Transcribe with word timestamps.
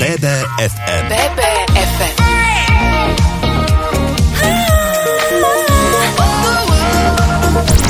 BBFM. 0.00 1.04
BBFM. 1.12 2.14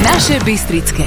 Naše 0.03 0.43
Bystrické. 0.43 1.07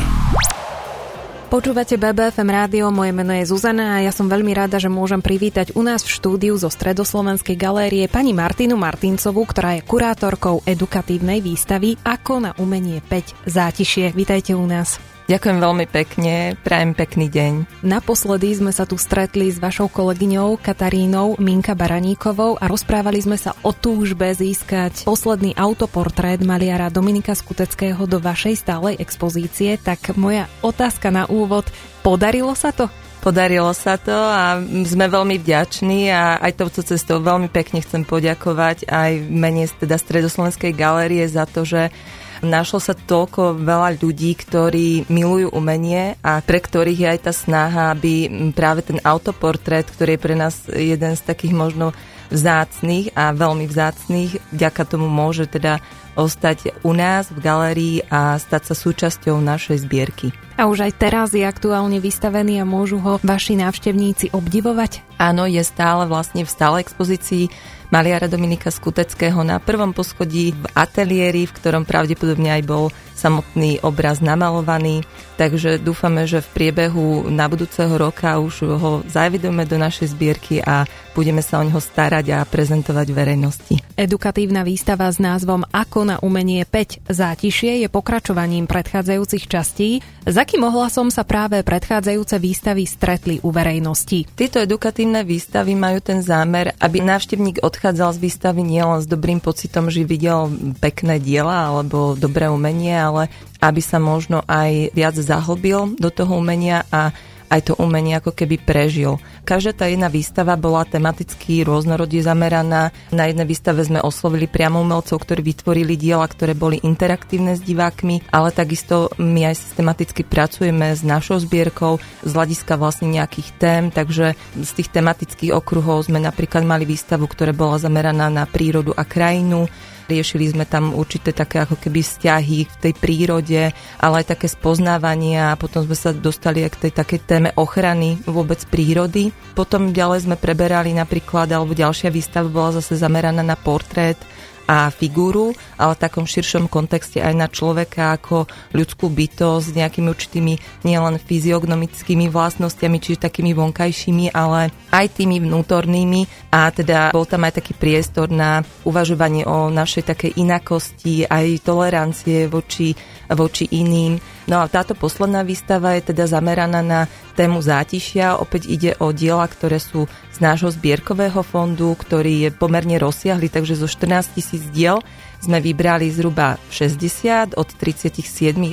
Počúvate 1.51 1.99
BBFM 1.99 2.47
rádio, 2.47 2.87
moje 2.87 3.11
meno 3.11 3.35
je 3.35 3.43
Zuzana 3.51 3.99
a 3.99 4.07
ja 4.07 4.15
som 4.15 4.31
veľmi 4.31 4.55
rada, 4.55 4.79
že 4.79 4.87
môžem 4.87 5.19
privítať 5.19 5.75
u 5.75 5.83
nás 5.83 6.07
v 6.07 6.15
štúdiu 6.15 6.55
zo 6.55 6.71
Stredoslovenskej 6.71 7.59
galérie 7.59 8.07
pani 8.07 8.31
Martinu 8.31 8.79
Martincovú, 8.79 9.43
ktorá 9.43 9.75
je 9.75 9.83
kurátorkou 9.83 10.63
edukatívnej 10.63 11.43
výstavy 11.43 11.99
Ako 11.99 12.47
na 12.47 12.55
umenie 12.55 13.03
5 13.03 13.43
zátišie. 13.43 14.15
Vítajte 14.15 14.55
u 14.55 14.63
nás. 14.63 15.03
Ďakujem 15.23 15.57
veľmi 15.63 15.87
pekne, 15.87 16.59
prajem 16.67 16.91
pekný 16.91 17.31
deň. 17.31 17.79
Naposledy 17.79 18.59
sme 18.59 18.75
sa 18.75 18.83
tu 18.83 18.99
stretli 18.99 19.47
s 19.47 19.55
vašou 19.55 19.87
kolegyňou 19.87 20.59
Katarínou 20.59 21.39
Minka 21.39 21.71
Baraníkovou 21.79 22.59
a 22.59 22.67
rozprávali 22.67 23.23
sme 23.23 23.39
sa 23.39 23.55
o 23.63 23.71
túžbe 23.71 24.27
získať 24.35 25.07
posledný 25.07 25.55
autoportrét 25.55 26.43
maliara 26.43 26.91
Dominika 26.91 27.31
Skuteckého 27.39 28.03
do 28.03 28.19
vašej 28.19 28.67
stálej 28.67 28.99
expozície. 28.99 29.79
Tak 29.79 30.19
moja 30.19 30.51
otázka 30.59 31.07
na 31.07 31.23
úvod, 31.31 31.71
podarilo 32.03 32.51
sa 32.51 32.75
to? 32.75 32.91
Podarilo 33.23 33.71
sa 33.71 33.95
to 33.95 34.11
a 34.11 34.59
sme 34.83 35.07
veľmi 35.07 35.39
vďační 35.39 36.11
a 36.11 36.43
aj 36.43 36.59
touto 36.59 36.83
cestou 36.83 37.23
veľmi 37.23 37.47
pekne 37.47 37.79
chcem 37.79 38.03
poďakovať 38.03 38.91
aj 38.91 39.11
mene 39.31 39.71
teda 39.71 39.95
Stredoslovenskej 39.95 40.75
galérie 40.75 41.23
za 41.31 41.47
to, 41.47 41.63
že 41.63 41.95
Našlo 42.43 42.83
sa 42.83 42.91
toľko 42.91 43.55
veľa 43.63 44.03
ľudí, 44.03 44.35
ktorí 44.35 45.07
milujú 45.07 45.55
umenie 45.55 46.19
a 46.19 46.43
pre 46.43 46.59
ktorých 46.59 46.99
je 46.99 47.07
aj 47.15 47.19
tá 47.23 47.31
snaha, 47.31 47.95
aby 47.95 48.27
práve 48.51 48.83
ten 48.83 48.99
autoportrét, 48.99 49.87
ktorý 49.87 50.19
je 50.19 50.23
pre 50.27 50.35
nás 50.35 50.67
jeden 50.67 51.15
z 51.15 51.23
takých 51.23 51.55
možno 51.55 51.95
vzácných 52.35 53.15
a 53.15 53.31
veľmi 53.31 53.63
vzácných, 53.63 54.43
vďaka 54.51 54.83
tomu 54.83 55.07
môže 55.07 55.47
teda 55.47 55.79
ostať 56.13 56.85
u 56.85 56.91
nás 56.93 57.29
v 57.29 57.39
galérii 57.41 57.97
a 58.09 58.37
stať 58.37 58.73
sa 58.73 58.75
súčasťou 58.77 59.37
našej 59.41 59.85
zbierky. 59.85 60.31
A 60.53 60.69
už 60.69 60.85
aj 60.85 60.93
teraz 61.01 61.33
je 61.33 61.41
aktuálne 61.41 61.97
vystavený 61.97 62.61
a 62.61 62.65
môžu 62.65 63.01
ho 63.01 63.17
vaši 63.25 63.57
návštevníci 63.57 64.37
obdivovať? 64.37 65.01
Áno, 65.17 65.49
je 65.49 65.61
stále 65.65 66.05
vlastne 66.05 66.45
v 66.45 66.53
stále 66.53 66.77
expozícii 66.85 67.49
maliara 67.93 68.25
Dominika 68.25 68.73
Skuteckého 68.73 69.41
na 69.45 69.61
prvom 69.61 69.93
poschodí 69.93 70.57
v 70.57 70.65
ateliéri, 70.73 71.45
v 71.45 71.55
ktorom 71.57 71.85
pravdepodobne 71.85 72.49
aj 72.49 72.63
bol 72.65 72.89
samotný 73.13 73.85
obraz 73.85 74.17
namalovaný. 74.17 75.05
Takže 75.37 75.77
dúfame, 75.77 76.25
že 76.25 76.41
v 76.41 76.51
priebehu 76.57 77.29
na 77.29 77.45
budúceho 77.45 77.93
roka 77.93 78.41
už 78.41 78.65
ho 78.65 78.91
zavidujeme 79.05 79.69
do 79.69 79.77
našej 79.77 80.09
zbierky 80.17 80.57
a 80.61 80.89
budeme 81.13 81.45
sa 81.45 81.61
o 81.61 81.63
neho 81.65 81.77
starať 81.77 82.33
a 82.33 82.45
prezentovať 82.49 83.07
verejnosti. 83.13 83.82
Edukatívna 83.93 84.65
výstava 84.65 85.05
s 85.05 85.21
názvom 85.21 85.69
Ako 85.69 86.01
na 86.01 86.17
umenie 86.25 86.65
5 86.65 87.05
zátišie 87.13 87.85
je 87.85 87.87
pokračovaním 87.93 88.65
predchádzajúcich 88.65 89.45
častí. 89.45 90.01
Za 90.25 90.49
akým 90.49 90.65
ohlasom 90.65 91.13
sa 91.13 91.21
práve 91.21 91.61
predchádzajúce 91.61 92.41
výstavy 92.41 92.89
stretli 92.89 93.37
u 93.45 93.53
verejnosti? 93.53 94.25
Tieto 94.33 94.57
edukatívne 94.57 95.21
výstavy 95.21 95.77
majú 95.77 96.01
ten 96.01 96.25
zámer, 96.25 96.73
aby 96.81 97.05
návštevník 97.05 97.61
odchádzal 97.61 98.17
z 98.17 98.19
výstavy 98.25 98.65
nielen 98.65 98.97
s 98.97 99.05
dobrým 99.05 99.37
pocitom, 99.37 99.93
že 99.93 100.09
videl 100.09 100.49
pekné 100.81 101.21
diela 101.21 101.69
alebo 101.69 102.17
dobré 102.17 102.49
umenie, 102.49 102.97
ale 102.97 103.29
aby 103.61 103.77
sa 103.77 104.01
možno 104.01 104.41
aj 104.49 104.89
viac 104.97 105.13
zahlbil 105.13 106.01
do 106.01 106.09
toho 106.09 106.41
umenia 106.41 106.81
a 106.89 107.13
aj 107.49 107.71
to 107.71 107.73
umenie 107.79 108.19
ako 108.19 108.31
keby 108.35 108.59
prežil. 108.61 109.19
Každá 109.43 109.75
tá 109.75 109.85
jedna 109.91 110.07
výstava 110.07 110.55
bola 110.55 110.87
tematicky 110.87 111.67
rôznorodne 111.67 112.23
zameraná. 112.23 112.95
Na 113.11 113.23
jednej 113.27 113.47
výstave 113.47 113.83
sme 113.83 113.99
oslovili 113.99 114.47
priamo 114.47 114.79
umelcov, 114.79 115.19
ktorí 115.19 115.43
vytvorili 115.43 115.99
diela, 115.99 116.27
ktoré 116.27 116.55
boli 116.55 116.79
interaktívne 116.83 117.55
s 117.57 117.61
divákmi, 117.63 118.31
ale 118.31 118.55
takisto 118.55 119.11
my 119.19 119.51
aj 119.51 119.59
systematicky 119.59 120.23
pracujeme 120.23 120.95
s 120.95 121.03
našou 121.03 121.41
zbierkou 121.43 121.99
z 122.23 122.31
hľadiska 122.31 122.79
vlastne 122.79 123.11
nejakých 123.11 123.49
tém, 123.59 123.83
takže 123.91 124.39
z 124.55 124.71
tých 124.75 124.89
tematických 124.91 125.51
okruhov 125.51 126.07
sme 126.07 126.23
napríklad 126.23 126.63
mali 126.63 126.87
výstavu, 126.87 127.27
ktorá 127.27 127.51
bola 127.51 127.79
zameraná 127.79 128.31
na 128.31 128.47
prírodu 128.47 128.95
a 128.95 129.03
krajinu, 129.03 129.67
Riešili 130.03 130.51
sme 130.51 130.65
tam 130.67 130.91
určité 130.91 131.31
také 131.31 131.63
ako 131.63 131.79
keby 131.79 132.03
vzťahy 132.03 132.59
v 132.67 132.75
tej 132.79 132.93
prírode, 132.95 133.61
ale 133.99 134.15
aj 134.19 134.35
také 134.35 134.51
spoznávanie 134.51 135.39
a 135.39 135.55
potom 135.55 135.87
sme 135.87 135.95
sa 135.95 136.11
dostali 136.11 136.61
aj 136.63 136.71
k 136.75 136.81
tej 136.87 136.91
takej 136.99 137.19
téme 137.23 137.49
ochrany 137.55 138.19
vôbec 138.27 138.59
prírody. 138.67 139.31
Potom 139.55 139.95
ďalej 139.95 140.27
sme 140.27 140.35
preberali 140.35 140.91
napríklad, 140.91 141.47
alebo 141.51 141.71
ďalšia 141.71 142.11
výstava 142.11 142.51
bola 142.51 142.83
zase 142.83 142.99
zameraná 142.99 143.41
na 143.41 143.55
portrét 143.55 144.19
a 144.67 144.87
figúru, 144.89 145.51
ale 145.75 145.95
v 145.95 146.03
takom 146.03 146.25
širšom 146.27 146.71
kontexte 146.71 147.19
aj 147.19 147.33
na 147.35 147.47
človeka 147.51 148.15
ako 148.15 148.47
ľudskú 148.71 149.11
bytosť 149.11 149.65
s 149.69 149.75
nejakými 149.75 150.07
určitými 150.07 150.53
nielen 150.87 151.19
fyziognomickými 151.19 152.31
vlastnosťami, 152.31 152.97
čiže 152.99 153.27
takými 153.27 153.51
vonkajšími, 153.51 154.31
ale 154.31 154.71
aj 154.91 155.05
tými 155.19 155.43
vnútornými 155.43 156.51
a 156.53 156.71
teda 156.71 157.11
bol 157.11 157.27
tam 157.27 157.43
aj 157.43 157.59
taký 157.59 157.73
priestor 157.75 158.31
na 158.31 158.63
uvažovanie 158.87 159.43
o 159.43 159.67
našej 159.67 160.03
takej 160.15 160.31
inakosti, 160.39 161.27
aj 161.27 161.63
tolerancie 161.63 162.47
voči, 162.47 162.95
voči 163.31 163.67
iným. 163.75 164.19
No 164.43 164.59
a 164.59 164.67
táto 164.67 164.91
posledná 164.91 165.39
výstava 165.47 165.95
je 165.95 166.11
teda 166.11 166.27
zameraná 166.27 166.83
na 166.83 167.07
tému 167.33 167.59
zátišia. 167.59 168.37
Opäť 168.37 168.69
ide 168.69 168.91
o 169.01 169.09
diela, 169.09 169.45
ktoré 169.49 169.81
sú 169.81 170.05
z 170.31 170.37
nášho 170.39 170.69
zbierkového 170.69 171.41
fondu, 171.41 171.93
ktorý 171.97 172.47
je 172.47 172.49
pomerne 172.53 172.95
rozsiahly, 173.01 173.49
takže 173.49 173.77
zo 173.77 173.89
14 173.89 174.37
tisíc 174.37 174.63
diel 174.69 175.01
sme 175.43 175.59
vybrali 175.59 176.07
zhruba 176.07 176.55
60 176.71 177.59
od 177.59 177.67
37 177.67 178.23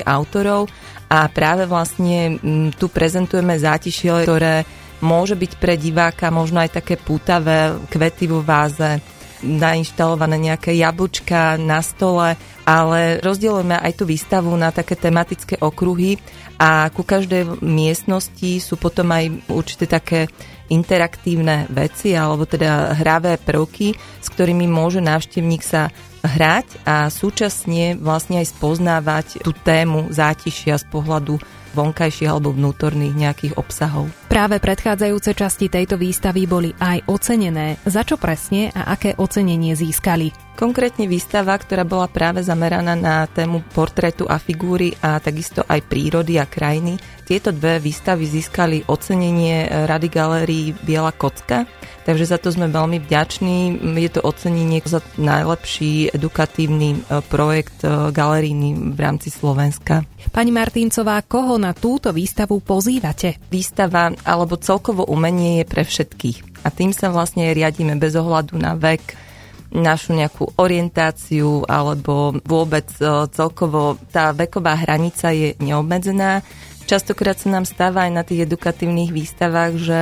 autorov 0.07 0.71
a 1.11 1.27
práve 1.27 1.67
vlastne 1.67 2.39
mm, 2.39 2.79
tu 2.79 2.87
prezentujeme 2.87 3.59
zátišie, 3.59 4.23
ktoré 4.23 4.63
môže 5.03 5.35
byť 5.35 5.53
pre 5.59 5.75
diváka 5.75 6.31
možno 6.31 6.63
aj 6.63 6.79
také 6.79 6.95
pútavé 6.95 7.75
kvety 7.91 8.31
vo 8.31 8.45
váze, 8.45 9.03
nainštalované 9.43 10.37
nejaké 10.37 10.77
jablčka 10.77 11.57
na 11.57 11.81
stole, 11.81 12.37
ale 12.65 13.19
rozdielujeme 13.25 13.77
aj 13.77 13.93
tú 13.99 14.05
výstavu 14.05 14.53
na 14.55 14.71
také 14.71 14.95
tematické 14.95 15.59
okruhy 15.61 16.21
a 16.61 16.93
ku 16.93 17.03
každej 17.03 17.65
miestnosti 17.65 18.61
sú 18.61 18.77
potom 18.77 19.09
aj 19.11 19.49
určité 19.49 19.89
také 19.89 20.29
interaktívne 20.71 21.67
veci 21.73 22.15
alebo 22.15 22.47
teda 22.47 22.95
hravé 22.95 23.41
prvky, 23.41 23.97
s 23.97 24.29
ktorými 24.31 24.71
môže 24.71 25.03
návštevník 25.03 25.63
sa 25.67 25.91
hrať 26.21 26.85
a 26.85 27.09
súčasne 27.09 27.97
vlastne 27.97 28.41
aj 28.41 28.53
spoznávať 28.53 29.27
tú 29.45 29.53
tému 29.53 30.13
zátišia 30.13 30.77
z 30.77 30.85
pohľadu 30.89 31.41
vonkajších 31.71 32.27
alebo 32.27 32.51
vnútorných 32.51 33.15
nejakých 33.15 33.55
obsahov. 33.55 34.11
Práve 34.27 34.59
predchádzajúce 34.59 35.39
časti 35.39 35.71
tejto 35.71 35.95
výstavy 35.95 36.47
boli 36.47 36.75
aj 36.75 37.07
ocenené. 37.07 37.79
Za 37.87 38.03
čo 38.03 38.19
presne 38.19 38.75
a 38.75 38.91
aké 38.95 39.15
ocenenie 39.15 39.79
získali? 39.79 40.35
Konkrétne 40.59 41.07
výstava, 41.07 41.55
ktorá 41.55 41.87
bola 41.87 42.11
práve 42.11 42.43
zameraná 42.43 42.99
na 42.99 43.25
tému 43.31 43.63
portrétu 43.71 44.27
a 44.27 44.43
figúry 44.43 44.93
a 44.99 45.23
takisto 45.23 45.63
aj 45.63 45.87
prírody 45.87 46.43
a 46.43 46.45
krajiny. 46.45 46.99
Tieto 47.23 47.55
dve 47.55 47.79
výstavy 47.79 48.27
získali 48.27 48.91
ocenenie 48.91 49.87
Rady 49.87 50.09
galérií 50.11 50.75
Biela 50.83 51.15
kocka, 51.15 51.65
takže 52.05 52.31
za 52.31 52.39
to 52.41 52.49
sme 52.51 52.73
veľmi 52.73 53.03
vďační. 53.03 53.81
Je 53.97 54.11
to 54.11 54.21
ocenenie 54.25 54.81
za 54.85 55.05
najlepší 55.21 56.15
edukatívny 56.15 56.89
e, 56.97 57.21
projekt 57.29 57.85
e, 57.85 58.11
galeríny 58.11 58.95
v 58.95 58.99
rámci 58.99 59.29
Slovenska. 59.29 60.05
Pani 60.31 60.53
Martincová, 60.55 61.21
koho 61.25 61.57
na 61.57 61.77
túto 61.77 62.13
výstavu 62.15 62.61
pozývate? 62.63 63.39
Výstava 63.51 64.13
alebo 64.25 64.61
celkovo 64.61 65.07
umenie 65.09 65.63
je 65.63 65.67
pre 65.69 65.83
všetkých. 65.85 66.65
A 66.65 66.69
tým 66.69 66.93
sa 66.93 67.09
vlastne 67.09 67.51
riadíme 67.51 67.97
bez 67.97 68.13
ohľadu 68.17 68.61
na 68.61 68.77
vek, 68.77 69.31
našu 69.71 70.19
nejakú 70.19 70.59
orientáciu 70.59 71.63
alebo 71.71 72.35
vôbec 72.43 72.91
e, 72.99 73.31
celkovo 73.31 73.97
tá 74.11 74.35
veková 74.35 74.75
hranica 74.75 75.31
je 75.31 75.55
neobmedzená. 75.63 76.43
Častokrát 76.91 77.39
sa 77.39 77.55
nám 77.55 77.65
stáva 77.71 78.11
aj 78.11 78.13
na 78.13 78.23
tých 78.27 78.51
edukatívnych 78.51 79.15
výstavách, 79.15 79.73
že 79.79 79.99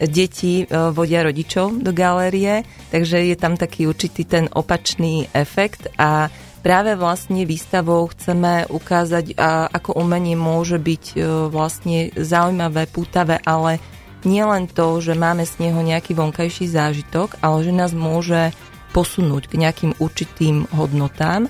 deti 0.00 0.62
e, 0.62 0.64
vodia 0.92 1.24
rodičov 1.24 1.80
do 1.80 1.92
galérie, 1.92 2.64
takže 2.92 3.22
je 3.24 3.36
tam 3.36 3.56
taký 3.56 3.88
určitý 3.88 4.28
ten 4.28 4.44
opačný 4.52 5.28
efekt 5.32 5.88
a 5.96 6.28
práve 6.60 6.98
vlastne 6.98 7.46
výstavou 7.46 8.10
chceme 8.10 8.66
ukázať, 8.66 9.38
ako 9.70 10.02
umenie 10.02 10.34
môže 10.34 10.76
byť 10.76 11.04
e, 11.14 11.16
vlastne 11.48 12.10
zaujímavé, 12.18 12.90
pútavé, 12.90 13.38
ale 13.46 13.78
nie 14.26 14.42
len 14.42 14.66
to, 14.66 14.98
že 14.98 15.14
máme 15.14 15.46
z 15.46 15.70
neho 15.70 15.78
nejaký 15.78 16.18
vonkajší 16.18 16.66
zážitok, 16.66 17.38
ale 17.38 17.62
že 17.62 17.72
nás 17.72 17.94
môže 17.94 18.50
posunúť 18.90 19.52
k 19.52 19.60
nejakým 19.60 19.92
určitým 20.02 20.66
hodnotám 20.74 21.46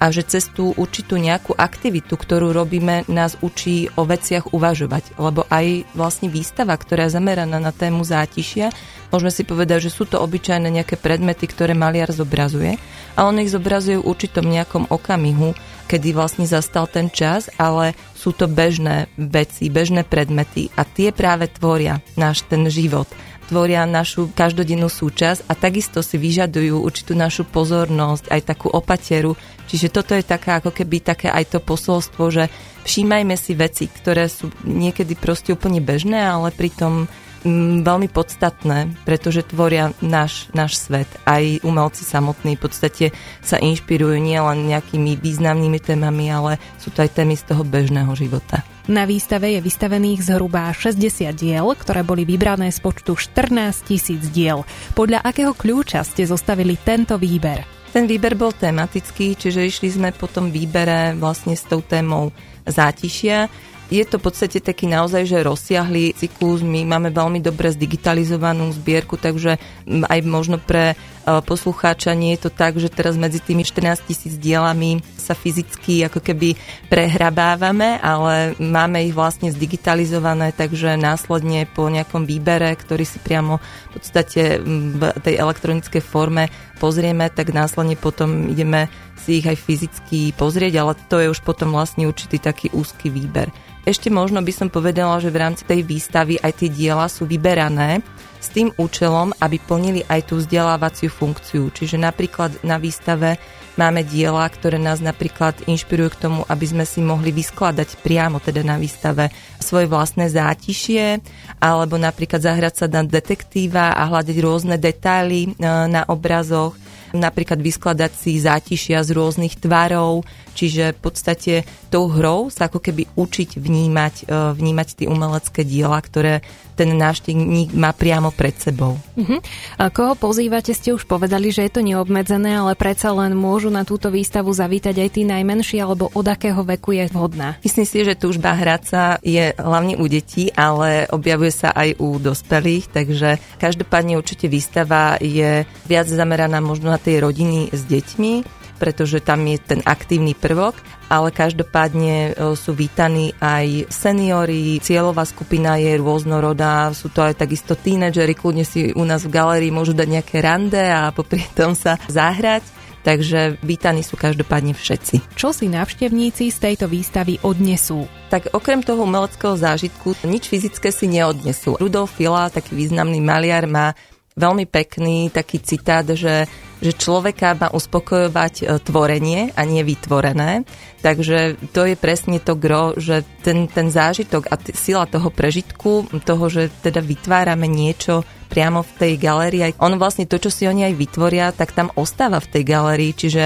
a 0.00 0.08
že 0.08 0.24
cez 0.24 0.48
tú 0.48 0.72
určitú 0.80 1.20
nejakú 1.20 1.52
aktivitu, 1.52 2.16
ktorú 2.16 2.56
robíme, 2.56 3.04
nás 3.06 3.36
učí 3.44 3.92
o 4.00 4.08
veciach 4.08 4.56
uvažovať. 4.56 5.20
Lebo 5.20 5.44
aj 5.52 5.84
vlastne 5.92 6.32
výstava, 6.32 6.72
ktorá 6.72 7.06
je 7.06 7.20
zameraná 7.20 7.60
na 7.60 7.68
tému 7.68 8.00
zátišia, 8.00 8.72
môžeme 9.12 9.28
si 9.28 9.44
povedať, 9.44 9.86
že 9.86 9.94
sú 9.94 10.08
to 10.08 10.16
obyčajné 10.24 10.72
nejaké 10.72 10.96
predmety, 10.96 11.44
ktoré 11.44 11.76
maliar 11.76 12.08
zobrazuje, 12.08 12.80
a 13.14 13.28
on 13.28 13.36
ich 13.36 13.52
zobrazuje 13.52 14.00
v 14.00 14.08
určitom 14.08 14.48
nejakom 14.48 14.88
okamihu, 14.88 15.52
kedy 15.90 16.14
vlastne 16.14 16.46
zastal 16.46 16.86
ten 16.86 17.10
čas, 17.10 17.50
ale 17.58 17.98
sú 18.14 18.30
to 18.30 18.46
bežné 18.46 19.10
veci, 19.18 19.66
bežné 19.66 20.06
predmety 20.06 20.70
a 20.78 20.86
tie 20.86 21.10
práve 21.10 21.50
tvoria 21.50 21.98
náš 22.14 22.46
ten 22.46 22.62
život 22.70 23.10
tvoria 23.50 23.82
našu 23.82 24.30
každodennú 24.30 24.86
súčasť 24.86 25.50
a 25.50 25.58
takisto 25.58 26.06
si 26.06 26.14
vyžadujú 26.22 26.86
určitú 26.86 27.18
našu 27.18 27.42
pozornosť, 27.42 28.30
aj 28.30 28.46
takú 28.46 28.70
opateru. 28.70 29.34
Čiže 29.66 29.90
toto 29.90 30.14
je 30.14 30.22
taká 30.22 30.62
ako 30.62 30.70
keby 30.70 31.02
také 31.02 31.26
aj 31.26 31.50
to 31.50 31.58
posolstvo, 31.58 32.30
že 32.30 32.46
všímajme 32.86 33.34
si 33.34 33.58
veci, 33.58 33.90
ktoré 33.90 34.30
sú 34.30 34.54
niekedy 34.62 35.18
proste 35.18 35.50
úplne 35.50 35.82
bežné, 35.82 36.22
ale 36.22 36.54
pritom 36.54 37.10
mm, 37.44 37.86
veľmi 37.86 38.08
podstatné, 38.12 38.92
pretože 39.04 39.46
tvoria 39.46 39.92
náš, 40.00 40.48
náš 40.52 40.78
svet. 40.80 41.08
Aj 41.24 41.42
umelci 41.64 42.04
samotní 42.04 42.56
v 42.56 42.62
podstate 42.62 43.06
sa 43.40 43.56
inšpirujú 43.60 44.16
nielen 44.20 44.68
nejakými 44.68 45.16
významnými 45.18 45.80
témami, 45.80 46.30
ale 46.32 46.52
sú 46.80 46.92
to 46.92 47.04
aj 47.04 47.16
témy 47.16 47.36
z 47.36 47.50
toho 47.50 47.62
bežného 47.64 48.12
života. 48.16 48.62
Na 48.90 49.06
výstave 49.06 49.54
je 49.54 49.60
vystavených 49.62 50.34
zhruba 50.34 50.72
60 50.74 51.30
diel, 51.36 51.66
ktoré 51.78 52.02
boli 52.02 52.26
vybrané 52.26 52.74
z 52.74 52.82
počtu 52.82 53.14
14 53.14 53.86
tisíc 53.86 54.22
diel. 54.34 54.66
Podľa 54.98 55.22
akého 55.22 55.54
kľúča 55.54 56.02
ste 56.02 56.26
zostavili 56.26 56.74
tento 56.74 57.14
výber? 57.14 57.62
Ten 57.90 58.06
výber 58.06 58.38
bol 58.38 58.54
tematický, 58.54 59.34
čiže 59.34 59.66
išli 59.66 59.90
sme 59.90 60.10
po 60.14 60.30
tom 60.30 60.54
výbere 60.54 61.14
vlastne 61.18 61.58
s 61.58 61.66
tou 61.66 61.82
témou 61.82 62.30
zátišia. 62.62 63.50
Je 63.90 64.06
to 64.06 64.22
v 64.22 64.30
podstate 64.30 64.62
taký 64.62 64.86
naozaj, 64.86 65.26
že 65.26 65.42
rozsiahlý 65.42 66.14
cyklus. 66.14 66.62
My 66.62 66.86
máme 66.86 67.10
veľmi 67.10 67.42
dobre 67.42 67.74
zdigitalizovanú 67.74 68.70
zbierku, 68.70 69.18
takže 69.18 69.58
aj 70.06 70.18
možno 70.22 70.62
pre 70.62 70.94
poslucháča 71.26 72.14
nie 72.14 72.38
je 72.38 72.46
to 72.46 72.50
tak, 72.54 72.78
že 72.78 72.86
teraz 72.86 73.18
medzi 73.18 73.42
tými 73.42 73.66
14 73.66 74.06
tisíc 74.06 74.38
dielami 74.38 75.02
sa 75.20 75.36
fyzicky 75.36 76.08
ako 76.08 76.24
keby 76.24 76.56
prehrabávame, 76.88 78.00
ale 78.00 78.56
máme 78.56 79.04
ich 79.04 79.12
vlastne 79.12 79.52
zdigitalizované, 79.52 80.56
takže 80.56 80.96
následne 80.96 81.68
po 81.68 81.92
nejakom 81.92 82.24
výbere, 82.24 82.72
ktorý 82.72 83.04
si 83.04 83.20
priamo 83.20 83.60
v 83.60 83.90
podstate 83.92 84.58
v 84.64 85.02
tej 85.20 85.36
elektronickej 85.36 86.02
forme 86.02 86.48
pozrieme, 86.80 87.28
tak 87.28 87.52
následne 87.52 87.94
potom 88.00 88.48
ideme 88.48 88.88
si 89.20 89.44
ich 89.44 89.46
aj 89.46 89.60
fyzicky 89.60 90.32
pozrieť, 90.32 90.74
ale 90.80 90.96
to 91.12 91.20
je 91.20 91.28
už 91.28 91.44
potom 91.44 91.76
vlastne 91.76 92.08
určitý 92.08 92.40
taký 92.40 92.72
úzky 92.72 93.12
výber. 93.12 93.52
Ešte 93.84 94.08
možno 94.12 94.40
by 94.44 94.52
som 94.52 94.68
povedala, 94.72 95.20
že 95.20 95.32
v 95.32 95.40
rámci 95.40 95.64
tej 95.64 95.84
výstavy 95.84 96.36
aj 96.40 96.52
tie 96.64 96.68
diela 96.72 97.08
sú 97.08 97.24
vyberané 97.24 98.04
s 98.40 98.48
tým 98.52 98.72
účelom, 98.76 99.36
aby 99.40 99.60
plnili 99.60 100.00
aj 100.08 100.32
tú 100.32 100.40
vzdelávaciu 100.40 101.12
funkciu. 101.12 101.68
Čiže 101.68 102.00
napríklad 102.00 102.64
na 102.64 102.80
výstave 102.80 103.36
máme 103.80 104.04
diela, 104.04 104.44
ktoré 104.44 104.76
nás 104.76 105.00
napríklad 105.00 105.56
inšpirujú 105.64 106.08
k 106.12 106.20
tomu, 106.28 106.40
aby 106.44 106.66
sme 106.68 106.84
si 106.84 107.00
mohli 107.00 107.32
vyskladať 107.32 108.04
priamo 108.04 108.36
teda 108.36 108.60
na 108.60 108.76
výstave 108.76 109.32
svoje 109.56 109.88
vlastné 109.88 110.28
zátišie, 110.28 111.24
alebo 111.56 111.96
napríklad 111.96 112.44
zahrať 112.44 112.84
sa 112.84 112.86
na 112.92 113.00
detektíva 113.00 113.96
a 113.96 114.02
hľadať 114.04 114.36
rôzne 114.44 114.76
detaily 114.76 115.48
e, 115.48 115.64
na 115.64 116.04
obrazoch 116.04 116.76
napríklad 117.14 117.58
vyskladať 117.58 118.12
si 118.14 118.40
zátišia 118.40 119.02
z 119.02 119.10
rôznych 119.14 119.58
tvarov, 119.58 120.26
čiže 120.54 120.96
v 120.96 121.00
podstate 121.00 121.54
tou 121.88 122.06
hrou 122.10 122.52
sa 122.52 122.70
ako 122.70 122.78
keby 122.78 123.08
učiť 123.16 123.58
vnímať, 123.58 124.14
e, 124.28 124.54
vnímať 124.54 124.88
tie 124.94 125.06
umelecké 125.10 125.66
diela, 125.66 125.98
ktoré 125.98 126.44
ten 126.80 126.96
návštevník 126.96 127.76
má 127.76 127.92
priamo 127.92 128.32
pred 128.32 128.56
sebou. 128.56 128.96
Uh-huh. 129.12 129.36
A 129.76 129.92
koho 129.92 130.16
pozývate, 130.16 130.72
ste 130.72 130.96
už 130.96 131.04
povedali, 131.04 131.52
že 131.52 131.68
je 131.68 131.72
to 131.76 131.84
neobmedzené, 131.84 132.56
ale 132.56 132.72
predsa 132.72 133.12
len 133.12 133.36
môžu 133.36 133.68
na 133.68 133.84
túto 133.84 134.08
výstavu 134.08 134.48
zavítať 134.48 134.96
aj 134.96 135.10
tí 135.12 135.28
najmenší, 135.28 135.76
alebo 135.84 136.08
od 136.16 136.24
akého 136.24 136.64
veku 136.64 136.96
je 136.96 137.12
vhodná? 137.12 137.60
Myslím 137.60 137.84
si, 137.84 138.00
že 138.00 138.16
túžba 138.16 138.56
hrať 138.56 138.82
sa 138.88 139.02
je 139.20 139.52
hlavne 139.60 140.00
u 140.00 140.08
detí, 140.08 140.48
ale 140.56 141.04
objavuje 141.12 141.52
sa 141.52 141.68
aj 141.76 142.00
u 142.00 142.16
dospelých, 142.16 142.88
takže 142.88 143.36
každopádne 143.60 144.16
určite 144.16 144.48
výstava 144.48 145.20
je 145.20 145.68
viac 145.84 146.08
zameraná 146.08 146.64
možno 146.64 146.88
na 146.88 146.99
tej 147.00 147.16
rodiny 147.24 147.72
s 147.72 147.82
deťmi, 147.88 148.32
pretože 148.80 149.20
tam 149.20 149.44
je 149.44 149.60
ten 149.60 149.80
aktívny 149.84 150.32
prvok, 150.32 150.72
ale 151.12 151.28
každopádne 151.28 152.16
e, 152.16 152.56
sú 152.56 152.72
vítaní 152.72 153.36
aj 153.36 153.92
seniori, 153.92 154.80
cieľová 154.80 155.28
skupina 155.28 155.76
je 155.76 156.00
rôznorodá, 156.00 156.94
sú 156.96 157.12
to 157.12 157.20
aj 157.20 157.36
takisto 157.36 157.76
tínedžeri, 157.76 158.32
kľudne 158.32 158.64
si 158.64 158.96
u 158.96 159.04
nás 159.04 159.28
v 159.28 159.34
galerii 159.36 159.68
môžu 159.68 159.92
dať 159.92 160.08
nejaké 160.08 160.40
rande 160.40 160.80
a 160.80 161.12
popri 161.12 161.44
tom 161.52 161.76
sa 161.76 162.00
zahrať. 162.08 162.80
Takže 163.00 163.56
vítaní 163.64 164.04
sú 164.04 164.20
každopádne 164.20 164.76
všetci. 164.76 165.32
Čo 165.32 165.56
si 165.56 165.72
návštevníci 165.72 166.52
z 166.52 166.58
tejto 166.60 166.84
výstavy 166.84 167.40
odnesú? 167.40 168.04
Tak 168.28 168.52
okrem 168.52 168.84
toho 168.84 169.08
umeleckého 169.08 169.56
zážitku 169.56 170.20
nič 170.28 170.52
fyzické 170.52 170.92
si 170.92 171.08
neodnesú. 171.08 171.80
Rudolf 171.80 172.20
Fila, 172.20 172.52
taký 172.52 172.76
významný 172.76 173.24
maliar, 173.24 173.64
má 173.64 173.96
veľmi 174.36 174.68
pekný 174.68 175.32
taký 175.32 175.64
citát, 175.64 176.04
že 176.12 176.44
že 176.80 176.96
človeka 176.96 177.56
má 177.56 177.68
uspokojovať 177.70 178.54
e, 178.60 178.64
tvorenie 178.80 179.52
a 179.52 179.62
nie 179.68 179.84
vytvorené. 179.84 180.64
Takže 181.04 181.60
to 181.72 181.84
je 181.84 181.96
presne 181.96 182.40
to 182.40 182.56
gro, 182.56 182.96
že 182.96 183.24
ten, 183.44 183.68
ten 183.68 183.92
zážitok 183.92 184.48
a 184.48 184.56
t- 184.56 184.72
sila 184.72 185.04
toho 185.04 185.28
prežitku, 185.28 186.08
toho, 186.24 186.44
že 186.48 186.72
teda 186.80 187.04
vytvárame 187.04 187.68
niečo 187.68 188.24
priamo 188.48 188.82
v 188.82 188.92
tej 188.98 189.12
galérii. 189.20 189.78
On 189.78 189.94
vlastne 190.00 190.26
to, 190.26 190.40
čo 190.40 190.50
si 190.50 190.66
oni 190.66 190.88
aj 190.90 190.94
vytvoria, 190.98 191.54
tak 191.54 191.76
tam 191.76 191.92
ostáva 191.94 192.42
v 192.42 192.50
tej 192.50 192.62
galérii, 192.66 193.12
čiže 193.14 193.44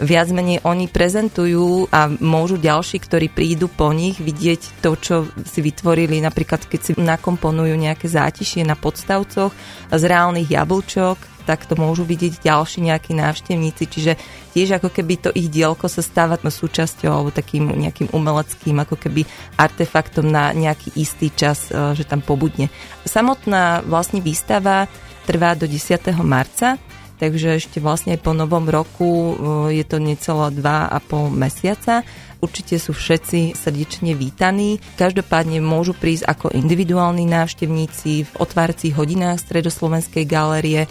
viac 0.00 0.26
menej 0.30 0.62
oni 0.66 0.90
prezentujú 0.90 1.86
a 1.94 2.10
môžu 2.10 2.58
ďalší, 2.58 2.98
ktorí 2.98 3.30
prídu 3.30 3.70
po 3.70 3.94
nich, 3.94 4.18
vidieť 4.18 4.82
to, 4.82 4.98
čo 4.98 5.16
si 5.46 5.62
vytvorili, 5.62 6.18
napríklad 6.18 6.66
keď 6.66 6.80
si 6.82 6.92
nakomponujú 6.98 7.74
nejaké 7.78 8.10
zátišie 8.10 8.66
na 8.66 8.74
podstavcoch 8.74 9.54
z 9.94 10.02
reálnych 10.02 10.50
jablčok, 10.50 11.33
tak 11.44 11.68
to 11.68 11.76
môžu 11.76 12.02
vidieť 12.08 12.40
ďalší 12.40 12.84
nejakí 12.88 13.12
návštevníci, 13.12 13.84
čiže 13.86 14.12
tiež 14.56 14.80
ako 14.80 14.88
keby 14.88 15.14
to 15.20 15.30
ich 15.32 15.52
dielko 15.52 15.86
sa 15.86 16.00
stáva 16.00 16.40
súčasťou 16.40 17.10
alebo 17.10 17.30
takým 17.30 17.68
nejakým 17.74 18.10
umeleckým 18.12 18.76
ako 18.80 18.96
keby 18.96 19.28
artefaktom 19.60 20.26
na 20.28 20.50
nejaký 20.56 20.96
istý 20.96 21.28
čas, 21.28 21.68
e, 21.68 21.92
že 21.92 22.08
tam 22.08 22.24
pobudne. 22.24 22.72
Samotná 23.04 23.84
vlastne 23.84 24.24
výstava 24.24 24.88
trvá 25.24 25.56
do 25.56 25.64
10. 25.64 26.12
marca, 26.20 26.76
takže 27.16 27.56
ešte 27.56 27.80
vlastne 27.80 28.14
aj 28.14 28.20
po 28.22 28.32
novom 28.36 28.68
roku 28.68 29.10
e, 29.10 29.34
je 29.80 29.84
to 29.84 29.98
necelo 29.98 30.48
2,5 30.52 31.32
mesiaca. 31.32 32.04
Určite 32.44 32.76
sú 32.76 32.92
všetci 32.92 33.56
srdečne 33.56 34.12
vítaní. 34.12 34.76
Každopádne 35.00 35.64
môžu 35.64 35.96
prísť 35.96 36.28
ako 36.28 36.52
individuálni 36.52 37.24
návštevníci 37.24 38.28
v 38.28 38.30
otváracích 38.36 38.92
hodinách 38.92 39.40
Stredoslovenskej 39.40 40.28
galérie 40.28 40.84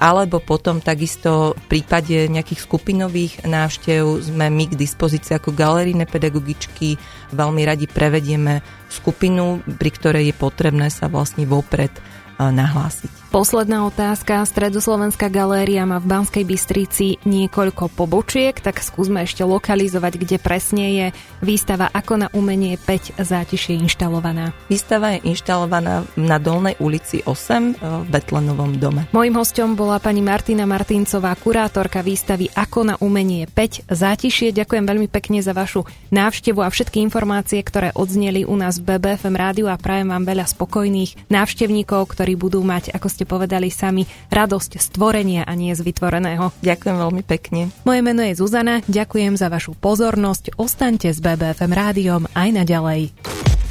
alebo 0.00 0.40
potom 0.40 0.80
takisto 0.80 1.54
v 1.56 1.64
prípade 1.78 2.26
nejakých 2.28 2.64
skupinových 2.64 3.32
návštev 3.44 4.24
sme 4.24 4.48
my 4.48 4.72
k 4.72 4.78
dispozícii 4.80 5.36
ako 5.36 5.52
galerijné 5.52 6.08
pedagogičky. 6.08 6.96
Veľmi 7.30 7.62
radi 7.62 7.86
prevedieme 7.86 8.64
skupinu, 8.88 9.60
pri 9.64 9.90
ktorej 9.92 10.24
je 10.32 10.34
potrebné 10.36 10.88
sa 10.88 11.06
vlastne 11.12 11.46
vopred 11.46 11.92
nahlásiť. 12.40 13.21
Posledná 13.32 13.88
otázka. 13.88 14.44
Stredoslovenská 14.44 15.32
galéria 15.32 15.88
má 15.88 15.96
v 15.96 16.04
Banskej 16.04 16.44
Bystrici 16.44 17.16
niekoľko 17.24 17.88
pobočiek, 17.96 18.52
tak 18.52 18.84
skúsme 18.84 19.24
ešte 19.24 19.40
lokalizovať, 19.40 20.20
kde 20.20 20.36
presne 20.36 20.84
je 20.92 21.06
výstava 21.40 21.88
Ako 21.96 22.20
na 22.20 22.28
umenie 22.36 22.76
5 22.76 23.16
zátišie 23.16 23.80
inštalovaná. 23.80 24.52
Výstava 24.68 25.16
je 25.16 25.32
inštalovaná 25.32 26.04
na 26.12 26.36
Dolnej 26.36 26.76
ulici 26.76 27.24
8 27.24 27.32
e, 27.32 28.04
v 28.04 28.08
Betlenovom 28.12 28.76
dome. 28.76 29.08
Mojím 29.16 29.40
hostom 29.40 29.80
bola 29.80 29.96
pani 29.96 30.20
Martina 30.20 30.68
Martincová, 30.68 31.32
kurátorka 31.32 32.04
výstavy 32.04 32.52
Ako 32.52 32.84
na 32.84 33.00
umenie 33.00 33.48
5 33.48 33.88
zátišie. 33.88 34.52
Ďakujem 34.52 34.84
veľmi 34.84 35.08
pekne 35.08 35.40
za 35.40 35.56
vašu 35.56 35.88
návštevu 36.12 36.60
a 36.60 36.68
všetky 36.68 37.00
informácie, 37.00 37.64
ktoré 37.64 37.96
odzneli 37.96 38.44
u 38.44 38.60
nás 38.60 38.76
v 38.76 38.92
BBFM 38.92 39.40
rádiu 39.40 39.72
a 39.72 39.80
prajem 39.80 40.12
vám 40.12 40.28
veľa 40.28 40.44
spokojných 40.52 41.32
návštevníkov, 41.32 42.12
ktorí 42.12 42.36
budú 42.36 42.60
mať, 42.60 42.92
ako 42.92 43.08
ste 43.08 43.21
ste 43.22 43.30
povedali 43.30 43.70
sami, 43.70 44.02
radosť 44.34 44.82
stvorenia 44.82 45.46
a 45.46 45.54
nie 45.54 45.70
z 45.78 45.86
vytvoreného. 45.86 46.50
Ďakujem 46.58 46.96
veľmi 46.98 47.22
pekne. 47.22 47.70
Moje 47.86 48.02
meno 48.02 48.26
je 48.26 48.34
Zuzana, 48.34 48.82
ďakujem 48.90 49.38
za 49.38 49.46
vašu 49.46 49.78
pozornosť, 49.78 50.58
ostaňte 50.58 51.14
s 51.14 51.22
BBFM 51.22 51.70
rádiom 51.70 52.26
aj 52.34 52.48
naďalej. 52.50 53.14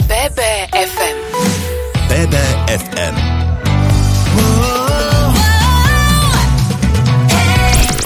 BBFM 0.07 1.17
BBFM 2.07 3.15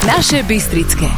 Naše 0.10 0.42
Bystrické 0.50 1.10